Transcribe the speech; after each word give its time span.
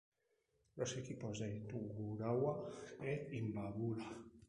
Los 0.79 0.91
equipos 1.01 1.35
de 1.43 1.49
Tungurahua 1.69 2.53
e 3.11 3.13
Imbabura. 3.41 4.07